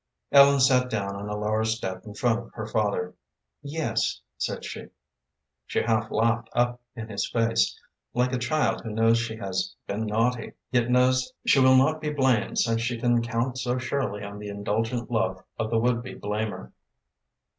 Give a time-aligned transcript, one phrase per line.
[0.31, 3.13] Ellen sat down on a lower step in front of her father.
[3.61, 4.87] "Yes," said she.
[5.67, 7.79] She half laughed up in his face,
[8.11, 12.09] like a child who knows she has been naughty, yet knows she will not be
[12.09, 16.15] blamed since she can count so surely on the indulgent love of the would be
[16.15, 16.71] blamer.